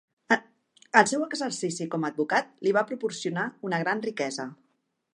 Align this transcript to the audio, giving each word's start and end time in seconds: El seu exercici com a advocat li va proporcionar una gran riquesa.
El 1.01 1.09
seu 1.11 1.25
exercici 1.25 1.87
com 1.97 2.07
a 2.07 2.11
advocat 2.15 2.51
li 2.67 2.75
va 2.81 2.85
proporcionar 2.93 3.47
una 3.71 3.85
gran 3.85 4.07
riquesa. 4.11 4.53